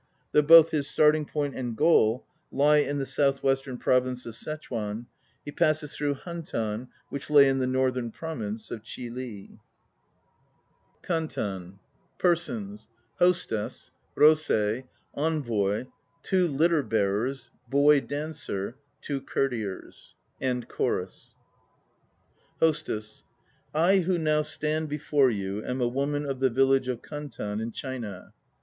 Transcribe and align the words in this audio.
Though 0.31 0.41
both 0.41 0.71
hi 0.71 0.81
tart 0.81 1.15
ing 1.15 1.25
point 1.25 1.55
and 1.55 1.77
goal 1.77 2.25
lie 2.51 2.77
in 2.77 2.97
the 2.97 3.05
south 3.05 3.43
western 3.43 3.77
province 3.77 4.25
of 4.25 4.33
Ssechuan, 4.33 5.05
he 5.45 5.51
passes 5.51 5.93
through 5.95 6.15
Hantan, 6.15 6.55
1 6.87 6.87
which 7.09 7.29
lay 7.29 7.47
in 7.47 7.59
the 7.59 7.67
northern 7.67 8.09
province 8.11 8.71
of 8.71 8.81
Chih 8.81 9.03
ii. 9.03 9.09
1 9.09 9.15
In 9.15 9.17
Japanese, 9.45 9.59
Kantan. 11.03 11.43
155 12.17 12.17
KANTAN 12.17 13.69
PERSONS 14.17 14.75
HOSTESS. 15.17 15.91
TWO 16.33 16.47
LITTER 16.47 16.81
BEARERS. 16.81 17.51
ROSEI. 17.51 17.51
BOY 17.69 17.99
DANCER. 17.99 18.69
ENVOY. 18.71 18.77
TWO 19.03 19.21
COURTIERS. 19.21 20.15
CHORUS. 20.67 21.35
HOSTESS 22.59 23.23
I 23.75 23.99
who 23.99 24.17
now 24.17 24.41
stand 24.41 24.89
before 24.89 25.29
you 25.29 25.63
am 25.63 25.79
a 25.79 25.87
woman 25.87 26.25
of 26.25 26.39
the 26.39 26.49
village 26.49 26.87
of 26.87 27.03
Kantan 27.03 27.61
in 27.61 27.71
China. 27.71 28.33